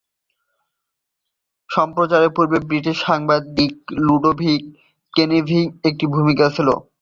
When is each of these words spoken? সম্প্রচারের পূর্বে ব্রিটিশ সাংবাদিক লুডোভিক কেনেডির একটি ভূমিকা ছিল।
সম্প্রচারের 1.69 2.31
পূর্বে 2.35 2.57
ব্রিটিশ 2.67 2.97
সাংবাদিক 3.07 3.73
লুডোভিক 4.05 4.61
কেনেডির 5.13 5.67
একটি 5.89 6.05
ভূমিকা 6.15 6.45
ছিল। 6.55 6.67